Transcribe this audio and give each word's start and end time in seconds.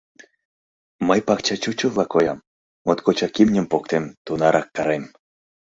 Мый 1.07 1.19
пакча 1.27 1.55
чучылла 1.63 2.05
коям, 2.13 2.39
моткочак 2.85 3.33
имньым 3.41 3.65
поктем, 3.71 4.03
тунарак 4.25 4.67
карем. 4.75 5.05